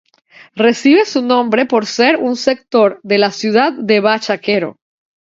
Recibe 0.55 1.05
su 1.05 1.21
nombre 1.21 1.67
por 1.67 1.85
ser 1.85 2.15
un 2.17 2.35
sector 2.35 2.99
de 3.03 3.19
la 3.19 3.29
ciudad 3.29 3.71
de 3.73 3.99
Bachaquero. 3.99 4.79